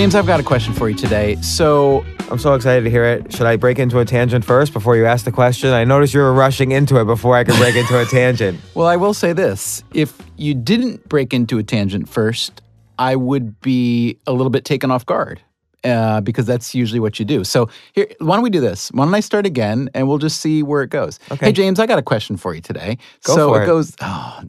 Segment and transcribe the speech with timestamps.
[0.00, 1.34] James, I've got a question for you today.
[1.42, 3.32] So, I'm so excited to hear it.
[3.32, 5.70] Should I break into a tangent first before you ask the question?
[5.70, 8.60] I noticed you were rushing into it before I could break into a tangent.
[8.74, 12.62] well, I will say this if you didn't break into a tangent first,
[12.98, 15.40] I would be a little bit taken off guard.
[15.82, 17.42] Uh, because that's usually what you do.
[17.42, 18.90] So here, why don't we do this?
[18.92, 21.18] Why don't I start again, and we'll just see where it goes.
[21.30, 21.46] Okay.
[21.46, 22.98] Hey, James, I got a question for you today.
[23.24, 23.66] Go so for it it.
[23.66, 23.96] goes.
[24.02, 24.42] Oh,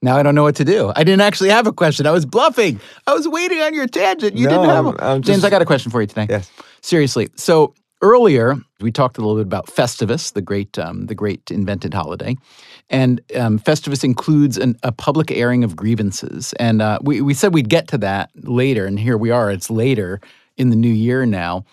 [0.00, 0.90] now I don't know what to do.
[0.96, 2.06] I didn't actually have a question.
[2.06, 2.80] I was bluffing.
[3.06, 4.36] I was waiting on your tangent.
[4.38, 4.86] You No, didn't have.
[4.86, 6.26] I'm- a- I'm James, just- I got a question for you today.
[6.30, 6.50] Yes.
[6.80, 7.28] Seriously.
[7.36, 11.92] So earlier we talked a little bit about Festivus, the great, um, the great invented
[11.92, 12.34] holiday,
[12.88, 16.54] and um, Festivus includes an, a public airing of grievances.
[16.54, 19.50] And uh, we we said we'd get to that later, and here we are.
[19.50, 20.18] It's later
[20.60, 21.64] in the new year now.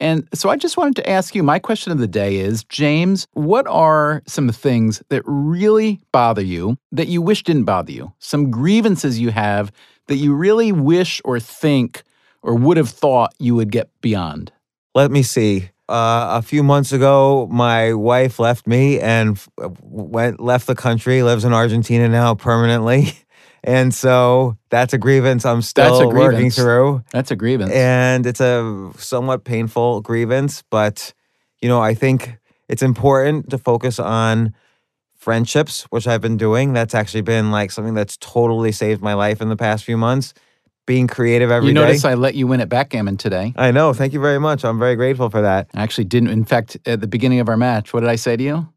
[0.00, 3.26] And so I just wanted to ask you my question of the day is James,
[3.34, 8.12] what are some things that really bother you that you wish didn't bother you?
[8.18, 9.70] Some grievances you have
[10.06, 12.02] that you really wish or think
[12.42, 14.52] or would have thought you would get beyond?
[14.94, 15.70] Let me see.
[15.86, 19.48] Uh, a few months ago, my wife left me and f-
[19.82, 21.22] went left the country.
[21.22, 23.12] Lives in Argentina now permanently,
[23.64, 26.56] and so that's a grievance I'm still That's a working grievance.
[26.56, 27.02] through.
[27.12, 27.72] That's a grievance.
[27.72, 31.12] and it's a somewhat painful grievance but
[31.60, 34.54] you know i think it's important to focus on
[35.16, 39.40] friendships which i've been doing that's actually been like something that's totally saved my life
[39.42, 40.32] in the past few months
[40.86, 41.80] being creative every you day.
[41.82, 43.52] notice I let you win at backgammon today.
[43.54, 46.30] I know thank you very much i'm very grateful for that I actually didn't.
[46.30, 48.68] In fact, at the beginning of our match, what did I say to you?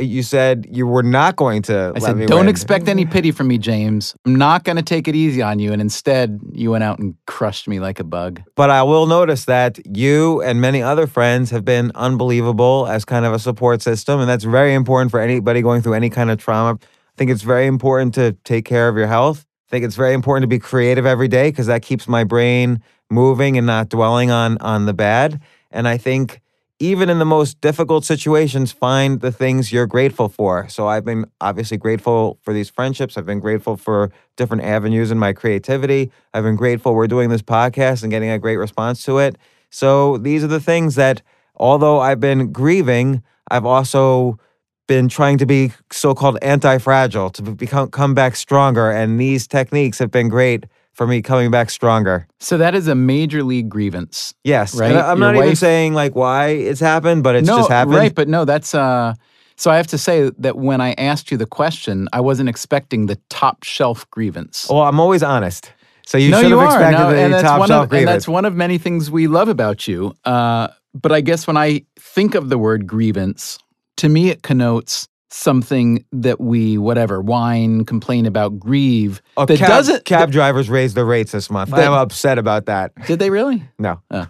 [0.00, 3.04] You said you were not going to I let said, me "Don't win." expect any
[3.04, 4.14] pity from me, James.
[4.24, 7.14] I'm not going to take it easy on you." And instead, you went out and
[7.26, 8.42] crushed me like a bug.
[8.54, 13.24] But I will notice that you and many other friends have been unbelievable as kind
[13.24, 14.20] of a support system.
[14.20, 16.78] And that's very important for anybody going through any kind of trauma.
[16.80, 19.44] I think it's very important to take care of your health.
[19.68, 22.80] I think it's very important to be creative every day because that keeps my brain
[23.10, 25.40] moving and not dwelling on on the bad.
[25.70, 26.40] And I think
[26.80, 30.68] even in the most difficult situations, find the things you're grateful for.
[30.68, 33.16] So I've been obviously grateful for these friendships.
[33.16, 36.12] I've been grateful for different avenues in my creativity.
[36.32, 39.36] I've been grateful we're doing this podcast and getting a great response to it.
[39.70, 41.20] So these are the things that,
[41.56, 44.38] although I've been grieving, I've also
[44.86, 48.90] been trying to be so-called anti-fragile to become come back stronger.
[48.90, 50.64] And these techniques have been great
[50.98, 52.26] for me coming back stronger.
[52.40, 54.34] So that is a major league grievance.
[54.44, 54.90] Yes, Right?
[54.90, 57.96] And I'm Your not even saying like why it's happened, but it's no, just happened.
[57.96, 58.14] right?
[58.14, 58.74] But no, that's.
[58.74, 59.14] uh
[59.56, 63.06] So I have to say that when I asked you the question, I wasn't expecting
[63.06, 64.66] the top shelf grievance.
[64.68, 65.72] Well, I'm always honest.
[66.04, 66.74] So you no, should you have are.
[66.74, 68.10] expected No, and the that's top one shelf of, and grievance.
[68.24, 70.14] that's one of many things we love about you.
[70.24, 73.58] Uh, but I guess when I think of the word grievance,
[73.98, 79.22] to me it connotes something that we whatever whine, complain about, grieve.
[79.36, 80.04] Oh, that cab, doesn't.
[80.04, 81.70] cab drivers raise their rates this month.
[81.70, 82.92] That- I'm upset about that.
[83.06, 83.62] did they really?
[83.78, 84.00] No.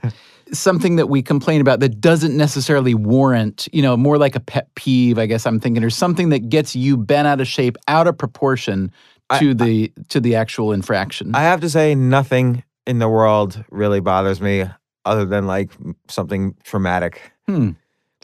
[0.53, 4.75] something that we complain about that doesn't necessarily warrant, you know, more like a pet
[4.75, 8.07] peeve, I guess I'm thinking, or something that gets you bent out of shape, out
[8.07, 8.91] of proportion
[9.39, 11.35] to the to the actual infraction.
[11.35, 14.65] I have to say, nothing in the world really bothers me
[15.05, 15.71] other than like
[16.09, 17.33] something traumatic.
[17.47, 17.73] Hmm.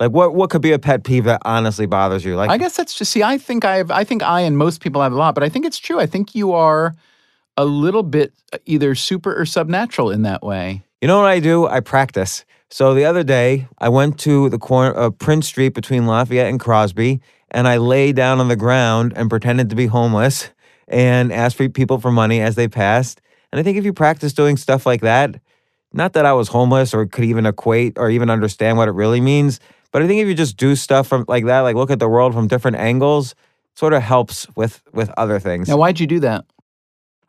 [0.00, 0.34] Like what?
[0.34, 2.36] What could be a pet peeve that honestly bothers you?
[2.36, 3.22] Like I guess that's just see.
[3.22, 3.90] I think I have.
[3.90, 6.00] I think I and most people have a lot, but I think it's true.
[6.00, 6.94] I think you are
[7.56, 10.82] a little bit uh, either super or subnatural in that way.
[11.00, 11.66] You know what I do?
[11.66, 12.44] I practice.
[12.70, 16.58] So the other day, I went to the corner of Prince Street between Lafayette and
[16.58, 17.20] Crosby,
[17.52, 20.50] and I lay down on the ground and pretended to be homeless
[20.88, 23.20] and asked for people for money as they passed.
[23.52, 25.36] And I think if you practice doing stuff like that,
[25.92, 29.20] not that I was homeless or could even equate or even understand what it really
[29.20, 29.60] means,
[29.94, 32.08] but I think if you just do stuff from like that, like look at the
[32.08, 33.30] world from different angles,
[33.72, 35.68] it sort of helps with with other things.
[35.68, 36.44] Now, why'd you do that?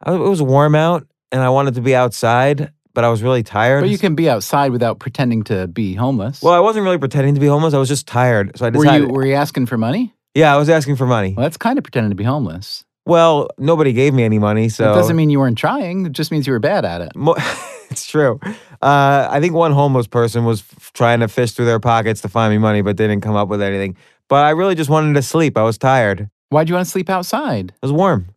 [0.04, 3.44] I- it was warm out, and I wanted to be outside, but I was really
[3.44, 3.82] tired.
[3.82, 6.42] But you can be outside without pretending to be homeless.
[6.42, 7.76] Well, I wasn't really pretending to be homeless.
[7.76, 8.58] I was just tired.
[8.58, 9.08] So I were decided.
[9.10, 10.14] you were you asking for money?
[10.34, 11.34] yeah, I was asking for money.
[11.38, 12.84] Well, that's kind of pretending to be homeless.
[13.06, 16.08] Well, nobody gave me any money, so It doesn't mean you weren't trying.
[16.08, 17.16] It just means you were bad at it.
[17.16, 17.36] Mo-
[17.96, 18.40] it's true.
[18.82, 22.30] Uh, I think one homeless person was f- trying to fish through their pockets to
[22.30, 23.96] find me money, but didn't come up with anything.
[24.28, 25.58] But I really just wanted to sleep.
[25.58, 26.30] I was tired.
[26.50, 27.70] Why'd you want to sleep outside?
[27.70, 28.28] It was warm,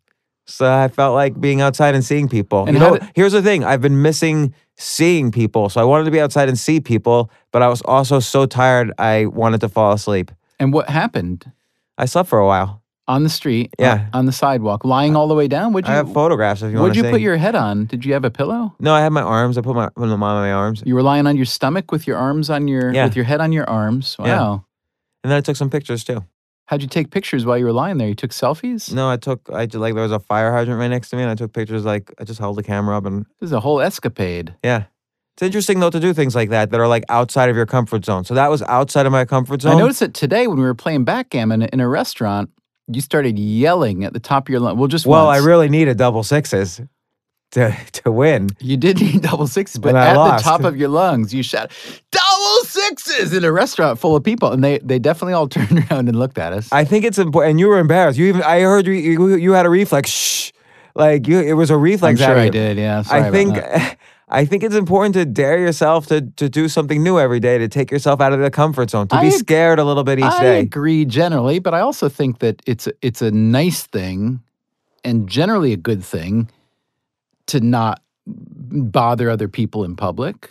[0.46, 2.64] so I felt like being outside and seeing people.
[2.66, 6.04] And you know, did- here's the thing: I've been missing seeing people, so I wanted
[6.04, 7.30] to be outside and see people.
[7.50, 10.30] But I was also so tired, I wanted to fall asleep.
[10.60, 11.50] And what happened
[11.98, 12.80] I slept for a while.
[13.08, 13.74] On the street?
[13.78, 14.06] Yeah.
[14.12, 15.72] On, the sidewalk, lying all the way down.
[15.72, 15.92] Would you?
[15.92, 17.10] I have photographs if you want What'd you see.
[17.10, 17.86] put your head on?
[17.86, 18.74] Did you have a pillow?
[18.78, 19.58] No, I had my arms.
[19.58, 20.82] I put my put them on my arms.
[20.86, 23.04] You were lying on your stomach with your arms on your Yeah.
[23.06, 24.14] with your head on your arms.
[24.20, 24.38] Yeah.
[24.38, 24.64] Wow.
[25.24, 26.24] And then I took some pictures too.
[26.66, 28.08] How'd you take pictures while you were lying there?
[28.08, 28.92] You took selfies?
[28.92, 31.22] No, I took I just like there was a fire hydrant right next to me,
[31.22, 31.84] and I took pictures.
[31.84, 34.54] Like I just held the camera up and This is a whole escapade.
[34.62, 34.84] yeah.
[35.34, 38.04] It's interesting though to do things like that that are like outside of your comfort
[38.04, 38.24] zone.
[38.24, 39.76] So that was outside of my comfort zone.
[39.76, 42.50] I noticed that today when we were playing backgammon in a restaurant,
[42.90, 44.78] you started yelling at the top of your lungs.
[44.78, 45.42] Well, just well, once.
[45.42, 46.80] I really needed double sixes
[47.52, 48.50] to to win.
[48.60, 50.44] You did need double sixes, but at lost.
[50.44, 51.70] the top of your lungs, you shout
[52.10, 56.08] double sixes in a restaurant full of people, and they they definitely all turned around
[56.08, 56.72] and looked at us.
[56.72, 58.18] I think it's important, and you were embarrassed.
[58.18, 60.10] You even I heard you you, you had a reflex.
[60.10, 60.52] Shh,
[60.94, 62.18] like you, it was a I'm reflex.
[62.18, 62.76] sure out of I did.
[62.76, 63.56] Yeah, sorry I think.
[64.30, 67.68] I think it's important to dare yourself to to do something new every day, to
[67.68, 70.18] take yourself out of the comfort zone, to I be ag- scared a little bit
[70.18, 70.56] each I day.
[70.56, 74.40] I agree generally, but I also think that it's a, it's a nice thing,
[75.02, 76.50] and generally a good thing,
[77.46, 80.50] to not bother other people in public.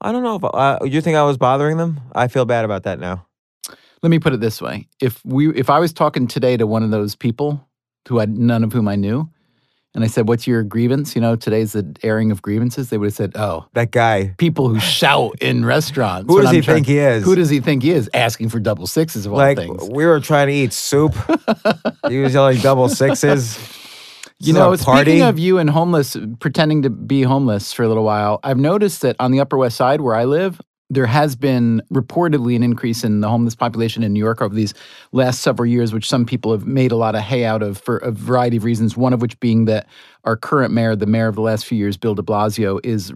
[0.00, 2.00] I don't know if uh, you think I was bothering them.
[2.14, 3.26] I feel bad about that now.
[4.02, 6.82] Let me put it this way: if we if I was talking today to one
[6.82, 7.66] of those people
[8.08, 9.28] who I none of whom I knew,
[9.94, 12.90] and I said, "What's your grievance?" You know, today's the airing of grievances.
[12.90, 14.34] They would have said, "Oh, That guy.
[14.38, 17.24] people who shout in restaurants." Who does I'm he trying- think he is?
[17.24, 18.08] Who does he think he is?
[18.14, 19.88] Asking for double sixes of all like things.
[19.90, 21.14] we were trying to eat soup.
[22.08, 23.58] he was yelling double sixes.
[24.42, 28.40] You know, speaking of you and homeless, pretending to be homeless for a little while,
[28.42, 30.58] I've noticed that on the Upper West Side where I live,
[30.90, 34.74] there has been reportedly an increase in the homeless population in New York over these
[35.12, 37.98] last several years, which some people have made a lot of hay out of for
[37.98, 38.96] a variety of reasons.
[38.96, 39.86] One of which being that
[40.24, 43.12] our current mayor, the mayor of the last few years, Bill de Blasio, is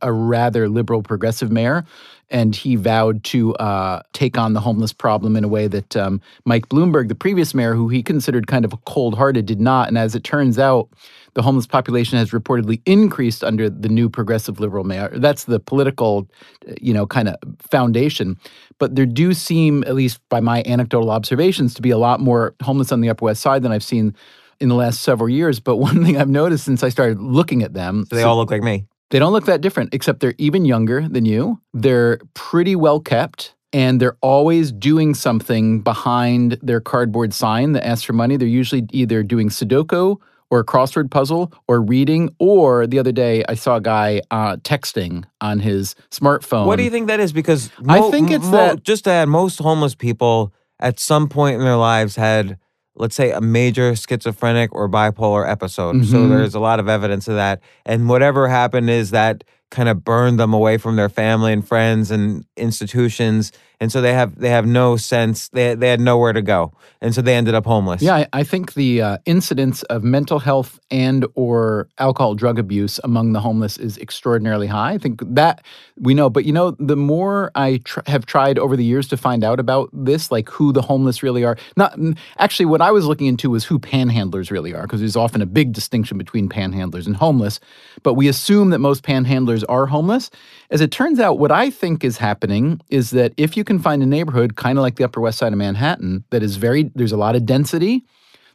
[0.00, 1.84] a rather liberal progressive mayor.
[2.30, 6.20] And he vowed to uh, take on the homeless problem in a way that um,
[6.44, 9.88] Mike Bloomberg, the previous mayor, who he considered kind of cold hearted, did not.
[9.88, 10.90] And as it turns out,
[11.34, 15.10] the homeless population has reportedly increased under the new progressive liberal mayor.
[15.14, 16.28] That's the political,
[16.80, 17.36] you know, kind of
[17.70, 18.36] foundation.
[18.78, 22.54] But there do seem, at least by my anecdotal observations, to be a lot more
[22.62, 24.14] homeless on the Upper West Side than I've seen
[24.60, 25.60] in the last several years.
[25.60, 28.36] But one thing I've noticed since I started looking at them, So they so- all
[28.36, 28.86] look like me.
[29.10, 31.60] they don't look that different, except they're even younger than you.
[31.74, 33.54] They're pretty well kept.
[33.70, 38.38] And they're always doing something behind their cardboard sign that asks for money.
[38.38, 40.16] They're usually either doing Sudoku
[40.50, 42.34] or a crossword puzzle or reading.
[42.38, 46.66] Or the other day, I saw a guy uh, texting on his smartphone.
[46.66, 47.32] What do you think that is?
[47.32, 51.56] Because I think it's mo- that- just to add, most homeless people at some point
[51.56, 52.58] in their lives had,
[52.94, 56.04] let's say, a major schizophrenic or bipolar episode.
[56.06, 56.28] So Mhm.
[56.30, 57.60] there's a lot of evidence of that.
[57.84, 62.10] And whatever happened is that kind of burned them away from their family and friends
[62.10, 63.52] and institutions.
[63.80, 65.48] And so they have they have no sense.
[65.50, 68.02] They they had nowhere to go, and so they ended up homeless.
[68.02, 72.98] Yeah, I, I think the uh, incidence of mental health and or alcohol drug abuse
[73.04, 74.94] among the homeless is extraordinarily high.
[74.94, 75.62] I think that
[75.96, 79.16] we know, but you know, the more I tr- have tried over the years to
[79.16, 81.56] find out about this, like who the homeless really are.
[81.76, 81.96] Not
[82.38, 85.46] actually, what I was looking into was who panhandlers really are, because there's often a
[85.46, 87.60] big distinction between panhandlers and homeless.
[88.02, 90.30] But we assume that most panhandlers are homeless.
[90.70, 94.02] As it turns out, what I think is happening is that if you can find
[94.02, 97.12] a neighborhood, kind of like the Upper West Side of Manhattan, that is very, there's
[97.12, 98.04] a lot of density,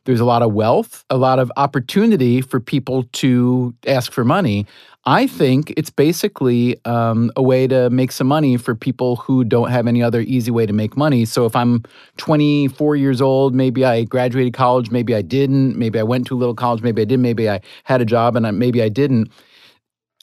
[0.06, 4.66] there's a lot of wealth, a lot of opportunity for people to ask for money.
[5.06, 9.70] I think it's basically um, a way to make some money for people who don't
[9.70, 11.26] have any other easy way to make money.
[11.26, 11.84] So if I'm
[12.18, 16.38] 24 years old, maybe I graduated college, maybe I didn't, maybe I went to a
[16.38, 19.30] little college, maybe I did, maybe I had a job and I, maybe I didn't.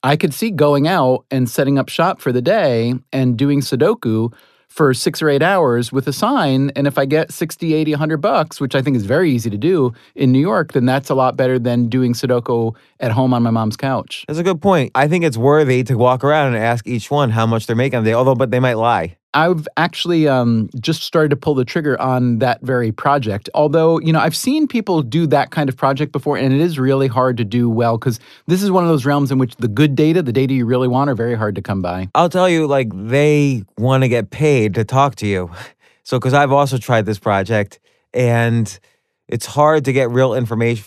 [0.03, 4.33] I could see going out and setting up shop for the day and doing Sudoku
[4.69, 6.71] for six or eight hours with a sign.
[6.77, 9.59] And if I get 60, 80, 100 bucks, which I think is very easy to
[9.59, 13.43] do in New York, then that's a lot better than doing Sudoku at home on
[13.43, 14.25] my mom's couch.
[14.27, 14.93] That's a good point.
[14.95, 18.01] I think it's worthy to walk around and ask each one how much they're making
[18.15, 19.17] although but they might lie.
[19.33, 23.49] I've actually um, just started to pull the trigger on that very project.
[23.55, 26.79] Although, you know, I've seen people do that kind of project before, and it is
[26.79, 29.69] really hard to do well because this is one of those realms in which the
[29.69, 32.09] good data, the data you really want, are very hard to come by.
[32.15, 35.51] I'll tell you, like, they want to get paid to talk to you.
[36.03, 37.79] So, because I've also tried this project
[38.13, 38.81] and
[39.29, 40.85] it's hard to get real information.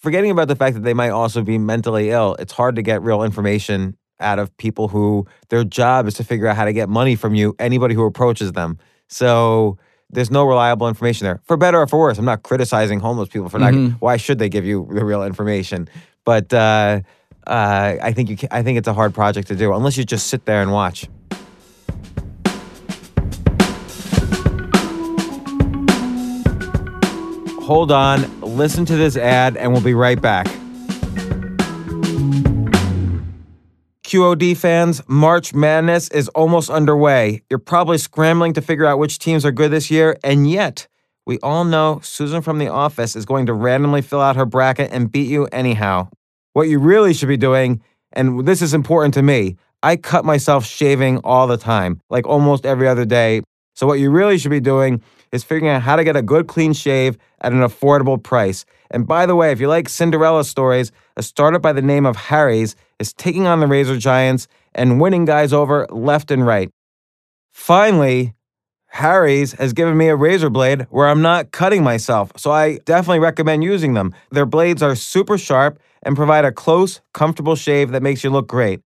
[0.00, 3.02] Forgetting about the fact that they might also be mentally ill, it's hard to get
[3.02, 6.88] real information out of people who their job is to figure out how to get
[6.88, 8.78] money from you, anybody who approaches them.
[9.08, 9.78] So,
[10.10, 11.40] there's no reliable information there.
[11.44, 13.72] For better or for worse, I'm not criticizing homeless people for not.
[13.72, 13.96] Mhm.
[14.00, 15.88] Why should they give you the real information?
[16.24, 17.00] But uh,
[17.46, 18.36] uh, I think you.
[18.36, 20.70] Can, I think it's a hard project to do unless you just sit there and
[20.72, 21.08] watch.
[27.62, 30.46] Hold on, listen to this ad, and we'll be right back.
[34.04, 37.42] QOD fans, March Madness is almost underway.
[37.48, 40.86] You're probably scrambling to figure out which teams are good this year, and yet,
[41.24, 44.90] we all know Susan from the office is going to randomly fill out her bracket
[44.92, 46.08] and beat you anyhow.
[46.52, 47.80] What you really should be doing,
[48.12, 52.66] and this is important to me, I cut myself shaving all the time, like almost
[52.66, 53.40] every other day.
[53.74, 56.46] So, what you really should be doing is figuring out how to get a good
[56.46, 58.66] clean shave at an affordable price.
[58.90, 62.16] And by the way, if you like Cinderella stories, a startup by the name of
[62.16, 66.70] Harry's is taking on the razor giants and winning guys over left and right.
[67.52, 68.34] Finally,
[68.88, 73.18] Harry's has given me a razor blade where I'm not cutting myself, so I definitely
[73.18, 74.14] recommend using them.
[74.30, 78.46] Their blades are super sharp and provide a close, comfortable shave that makes you look
[78.46, 78.80] great.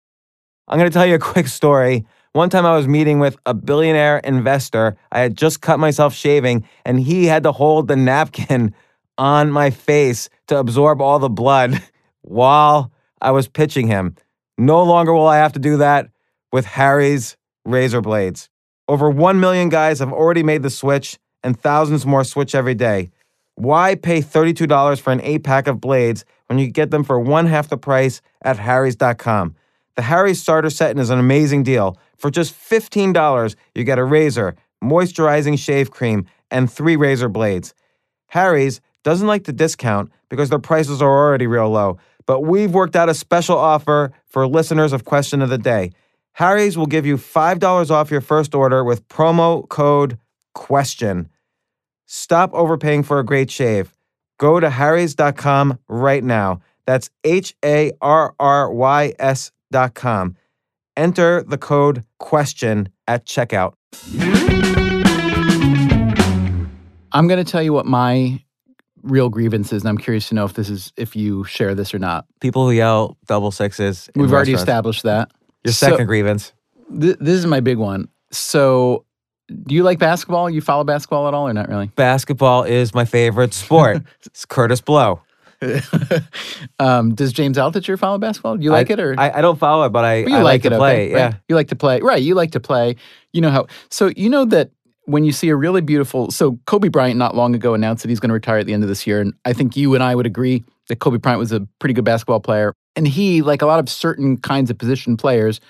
[0.68, 2.06] I'm going to tell you a quick story.
[2.32, 4.96] One time I was meeting with a billionaire investor.
[5.10, 8.74] I had just cut myself shaving, and he had to hold the napkin
[9.18, 11.82] on my face to absorb all the blood
[12.22, 14.16] while I was pitching him.
[14.58, 16.10] No longer will I have to do that
[16.52, 18.48] with Harry's razor blades.
[18.88, 23.10] Over 1 million guys have already made the switch, and thousands more switch every day.
[23.56, 27.46] Why pay $32 for an eight pack of blades when you get them for one
[27.46, 29.54] half the price at Harry's.com?
[29.96, 31.96] The Harry's starter set is an amazing deal.
[32.16, 37.74] For just $15, you get a razor, moisturizing shave cream, and three razor blades.
[38.28, 42.96] Harry's doesn't like to discount because their prices are already real low, but we've worked
[42.96, 45.92] out a special offer for listeners of Question of the Day.
[46.32, 50.18] Harry's will give you $5 off your first order with promo code
[50.54, 51.28] QUESTION.
[52.06, 53.92] Stop overpaying for a great shave.
[54.38, 56.60] Go to harrys.com right now.
[56.86, 60.36] That's H A R R Y S.com.
[60.96, 63.74] Enter the code QUESTION at checkout.
[67.12, 68.42] I'm going to tell you what my
[69.06, 71.98] real grievances, and I'm curious to know if this is if you share this or
[71.98, 72.26] not.
[72.40, 74.10] People who yell double sixes.
[74.14, 75.30] We've already established that.
[75.64, 76.52] Your So- second grievance.
[77.00, 78.08] Th- this is my big one.
[78.30, 79.04] So,
[79.64, 80.48] do you like basketball?
[80.50, 81.86] You follow basketball at all, or not really?
[81.96, 84.02] Basketball is my favorite sport.
[84.26, 85.20] it's Kurtis Blow.
[86.78, 88.56] um, does James Altucher follow basketball?
[88.56, 90.36] Do you like I, it, or I, I don't follow it, but I, But you
[90.36, 90.92] I like, like, it, to play.
[91.06, 91.24] okay, Yeah.
[91.26, 91.34] right?
[91.48, 92.22] You like to play, right?
[92.22, 92.96] You like to play.
[93.32, 93.66] You know how?
[93.90, 94.70] So you know that
[95.06, 98.20] when you see a really beautiful, so Kobe Bryant not long ago announced that he's
[98.20, 100.14] going to retire at the end of this year, and I think you and I
[100.14, 103.66] would agree that Kobe Bryant was a pretty good basketball player, and he, like a
[103.66, 105.60] lot of certain kinds of position players,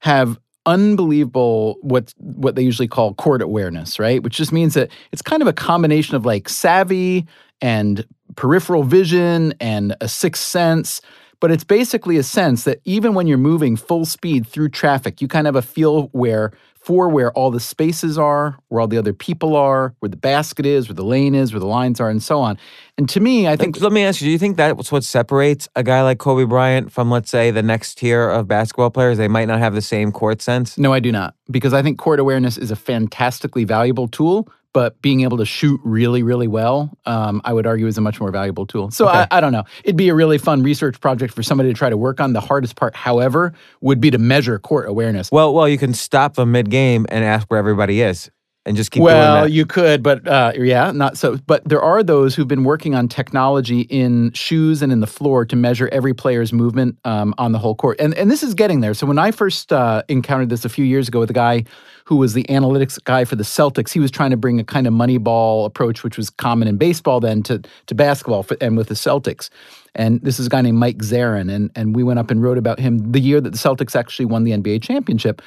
[0.00, 4.22] have unbelievable what what they usually call court awareness, right?
[4.22, 7.26] Which just means that it's kind of a combination of like savvy
[7.60, 11.00] and peripheral vision and a sixth sense.
[11.40, 15.28] But it's basically a sense that even when you're moving full speed through traffic, you
[15.28, 16.52] kind of have a feel where
[16.84, 20.66] for where all the spaces are, where all the other people are, where the basket
[20.66, 22.58] is, where the lane is, where the lines are, and so on.
[22.98, 25.66] And to me, I think Let me ask you: Do you think that's what separates
[25.74, 29.16] a guy like Kobe Bryant from, let's say, the next tier of basketball players?
[29.16, 30.76] They might not have the same court sense.
[30.76, 31.34] No, I do not.
[31.50, 35.80] Because I think court awareness is a fantastically valuable tool, but being able to shoot
[35.84, 38.90] really, really well, um, I would argue is a much more valuable tool.
[38.90, 39.64] So I, I don't know.
[39.84, 42.34] It'd be a really fun research project for somebody to try to work on.
[42.34, 45.30] The hardest part, however, would be to measure court awareness.
[45.30, 48.30] Well, well, you can stop them mid game and ask where everybody is,
[48.66, 51.38] and just keep well, you could, but uh, yeah, not so.
[51.46, 55.44] But there are those who've been working on technology in shoes and in the floor
[55.44, 58.80] to measure every player's movement um, on the whole court, and and this is getting
[58.80, 58.94] there.
[58.94, 61.64] So when I first uh, encountered this a few years ago with a guy
[62.04, 64.86] who was the analytics guy for the Celtics, he was trying to bring a kind
[64.86, 68.88] of moneyball approach, which was common in baseball then to to basketball for, and with
[68.88, 69.50] the Celtics.
[69.94, 72.58] And this is a guy named Mike Zarren, and and we went up and wrote
[72.58, 75.40] about him the year that the Celtics actually won the NBA championship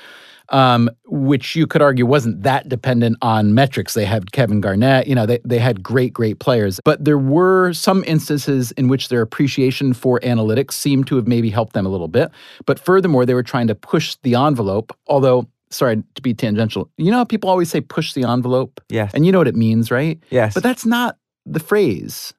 [0.50, 3.94] um, which you could argue wasn't that dependent on metrics.
[3.94, 6.80] They had Kevin Garnett, you know, they, they had great, great players.
[6.84, 11.50] But there were some instances in which their appreciation for analytics seemed to have maybe
[11.50, 12.32] helped them a little bit.
[12.66, 17.12] But furthermore, they were trying to push the envelope, although, sorry to be tangential, you
[17.12, 18.80] know, how people always say push the envelope?
[18.90, 19.12] Yes.
[19.14, 20.20] And you know what it means, right?
[20.30, 20.54] yes.
[20.54, 22.34] But that's not the phrase.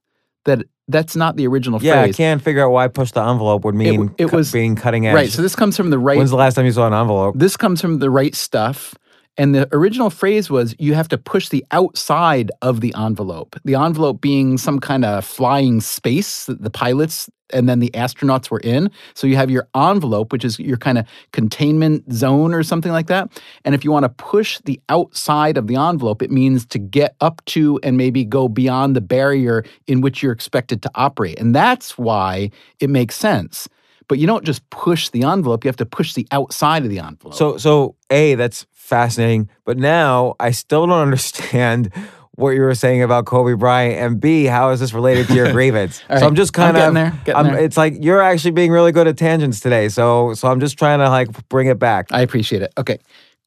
[0.49, 1.87] That that's not the original phrase.
[1.89, 4.75] yeah, I can't figure out why push the envelope would mean it cu- was- being
[4.77, 5.15] cutting edge.
[5.15, 5.31] Right.
[5.31, 7.35] So this comes from the right When's the last time you saw an envelope?
[7.37, 8.95] This comes from the right stuff.
[9.39, 13.57] And the original phrase was you have to push the outside of the envelope.
[13.65, 18.51] The envelope being some kind of flying space that the pilots and then the astronauts
[18.51, 18.91] were in.
[19.15, 23.07] So you have your envelope, which is your kind of containment zone or something like
[23.07, 23.41] that.
[23.65, 27.15] And if you want to push the outside of the envelope, it means to get
[27.21, 31.39] up to and maybe go beyond the barrier in which you're expected to operate.
[31.39, 33.69] And that's why it makes sense.
[34.09, 36.99] But you don't just push the envelope, you have to push the outside of the
[36.99, 37.35] envelope.
[37.35, 41.93] So, so a that's fascinating, but now I still don't understand
[42.39, 45.51] what you were saying about Kobe Bryant, and B, how is this related to your
[45.59, 46.01] grievance?
[46.09, 47.63] All so I'm just kind of, there, getting I'm- there.
[47.65, 49.89] it's like you're actually being really good at tangents today.
[49.89, 52.07] So, so I'm just trying to like bring it back.
[52.13, 52.73] I appreciate it.
[52.79, 52.99] Okay.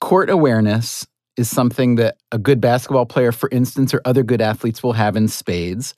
[0.01, 4.83] Court awareness is something that a good basketball player, for instance, or other good athletes
[4.83, 5.95] will have in spades.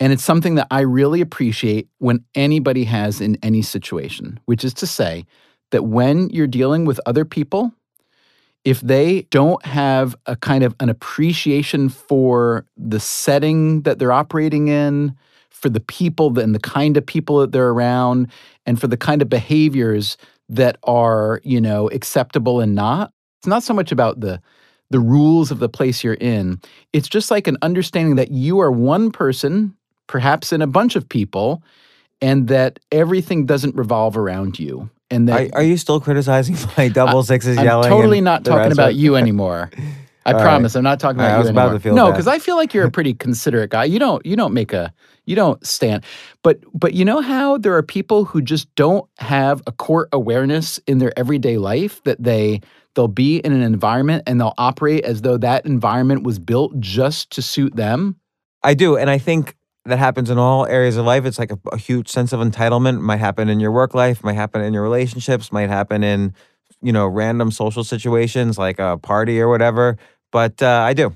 [0.00, 4.74] And it's something that I really appreciate when anybody has in any situation, which is
[4.74, 5.24] to say
[5.70, 7.72] that when you're dealing with other people,
[8.64, 14.68] if they don't have a kind of an appreciation for the setting that they're operating
[14.68, 15.14] in,
[15.50, 18.28] for the people and the kind of people that they're around,
[18.66, 20.16] and for the kind of behaviors
[20.48, 23.12] that are, you know, acceptable and not.
[23.40, 24.40] It's not so much about the
[24.90, 26.60] the rules of the place you're in.
[26.92, 29.74] It's just like an understanding that you are one person,
[30.06, 31.62] perhaps in a bunch of people,
[32.20, 34.90] and that everything doesn't revolve around you.
[35.10, 37.90] And that Are, are you still criticizing my double sixes I'm yelling?
[37.90, 39.70] totally not talking about you anymore.
[40.26, 40.74] I All promise.
[40.74, 41.78] I'm not talking about I you was about anymore.
[41.78, 43.84] to feel no, because I feel like you're a pretty considerate guy.
[43.84, 44.92] You don't you don't make a
[45.26, 46.02] you don't stand.
[46.42, 50.78] But but you know how there are people who just don't have a court awareness
[50.86, 52.62] in their everyday life that they
[52.94, 57.30] they'll be in an environment and they'll operate as though that environment was built just
[57.32, 58.16] to suit them.
[58.62, 61.24] I do, and I think that happens in all areas of life.
[61.24, 63.00] It's like a, a huge sense of entitlement.
[63.00, 64.24] Might happen in your work life.
[64.24, 65.52] Might happen in your relationships.
[65.52, 66.34] Might happen in
[66.82, 69.96] you know random social situations like a party or whatever.
[70.30, 71.14] But uh, I do.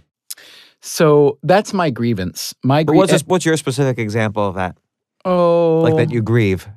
[0.81, 2.55] So that's my grievance.
[2.63, 4.77] My grie- what's this, what's your specific example of that?
[5.25, 6.69] oh Like that you grieve.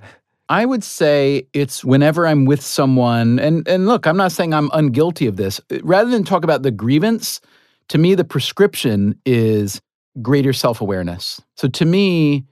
[0.50, 4.70] I would say it's whenever I'm with someone, and and look, I'm not saying I'm
[4.72, 5.62] unguilty of this.
[5.82, 7.40] Rather than talk about the grievance,
[7.88, 9.82] to me, the prescription is
[10.22, 11.42] greater self awareness.
[11.56, 12.46] So to me,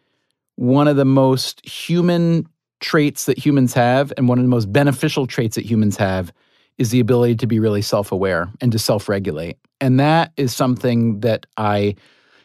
[0.55, 2.47] one of the most human
[2.79, 6.31] traits that humans have, and one of the most beneficial traits that humans have,
[6.77, 9.57] is the ability to be really self aware and to self regulate.
[9.81, 11.95] And that is something that I,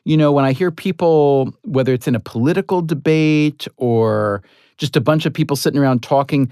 [0.05, 4.43] you know, when I hear people, whether it's in a political debate or
[4.77, 6.51] just a bunch of people sitting around talking,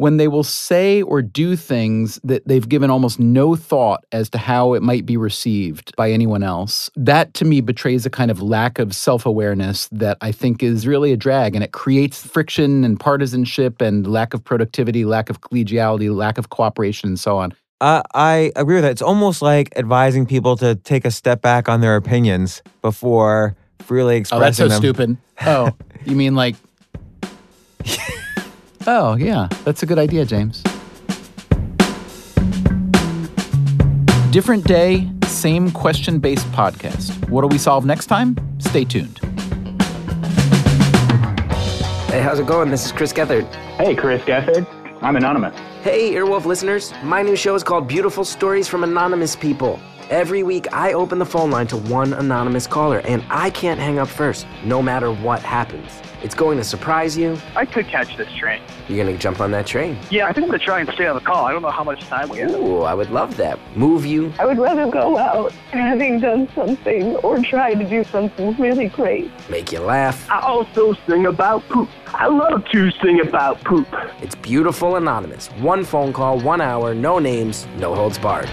[0.00, 4.38] when they will say or do things that they've given almost no thought as to
[4.38, 8.40] how it might be received by anyone else, that to me betrays a kind of
[8.40, 12.82] lack of self awareness that I think is really a drag and it creates friction
[12.82, 17.52] and partisanship and lack of productivity, lack of collegiality, lack of cooperation, and so on.
[17.82, 18.92] Uh, I agree with that.
[18.92, 24.16] It's almost like advising people to take a step back on their opinions before freely
[24.16, 24.42] expressing them.
[24.42, 24.78] Oh, that's so them.
[24.80, 25.16] stupid.
[25.46, 25.70] Oh,
[26.04, 26.56] you mean like.
[28.90, 29.48] Oh, yeah.
[29.64, 30.62] That's a good idea, James.
[34.30, 37.28] Different day, same question based podcast.
[37.28, 38.36] What do we solve next time?
[38.58, 39.18] Stay tuned.
[42.10, 42.70] Hey, how's it going?
[42.70, 43.52] This is Chris Gethard.
[43.76, 44.66] Hey, Chris Gethard.
[45.02, 45.58] I'm anonymous.
[45.82, 46.92] Hey, Earwolf listeners.
[47.02, 49.80] My new show is called Beautiful Stories from Anonymous People.
[50.10, 54.00] Every week, I open the phone line to one anonymous caller, and I can't hang
[54.00, 56.02] up first, no matter what happens.
[56.20, 57.38] It's going to surprise you.
[57.54, 58.60] I could catch this train.
[58.88, 59.96] You're going to jump on that train.
[60.10, 61.44] Yeah, I think I'm gonna try and stay on the call.
[61.44, 62.50] I don't know how much time we have.
[62.50, 63.60] Ooh, I would love that.
[63.76, 64.32] Move you.
[64.40, 69.30] I would rather go out having done something or try to do something really great.
[69.48, 70.28] Make you laugh.
[70.28, 71.88] I also sing about poop.
[72.08, 73.86] I love to sing about poop.
[74.20, 75.46] It's Beautiful Anonymous.
[75.60, 78.50] One phone call, one hour, no names, no holds barred.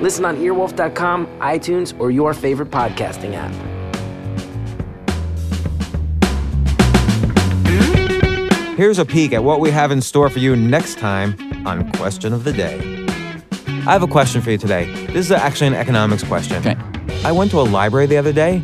[0.00, 3.52] Listen on earwolf.com, iTunes, or your favorite podcasting app.
[8.76, 11.34] Here's a peek at what we have in store for you next time
[11.66, 12.78] on Question of the Day.
[13.66, 14.84] I have a question for you today.
[15.06, 16.58] This is actually an economics question.
[16.58, 16.76] Okay.
[17.24, 18.62] I went to a library the other day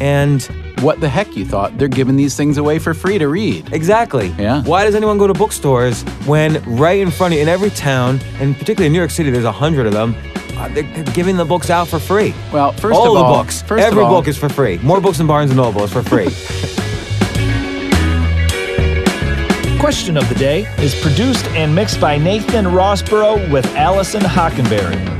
[0.00, 0.42] and
[0.82, 1.78] What the heck you thought?
[1.78, 3.72] They're giving these things away for free to read.
[3.72, 4.34] Exactly.
[4.36, 4.64] Yeah.
[4.64, 8.18] Why does anyone go to bookstores when right in front of you, in every town,
[8.40, 10.16] and particularly in New York City, there's a hundred of them,
[10.62, 12.32] Uh, they're, they're giving the books out for free?
[12.52, 13.62] Well, first all of the all, books.
[13.62, 14.78] first of Every all- book is for free.
[14.78, 16.26] More books than Barnes and Noble is for free.
[19.80, 25.11] Question of the Day is produced and mixed by Nathan Rossborough with Alison Hockenberry.